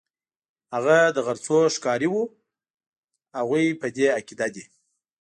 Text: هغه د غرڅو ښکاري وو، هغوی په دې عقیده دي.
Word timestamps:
هغه 0.75 0.97
د 1.15 1.17
غرڅو 1.25 1.57
ښکاري 1.75 2.07
وو، 2.11 2.23
هغوی 3.37 3.65
په 3.81 3.87
دې 3.95 4.05
عقیده 4.17 4.47
دي. 4.55 4.63